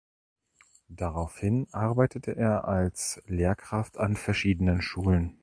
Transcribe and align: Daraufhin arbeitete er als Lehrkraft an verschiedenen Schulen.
Daraufhin 0.89 1.67
arbeitete 1.71 2.35
er 2.35 2.67
als 2.67 3.21
Lehrkraft 3.27 3.99
an 3.99 4.15
verschiedenen 4.15 4.81
Schulen. 4.81 5.37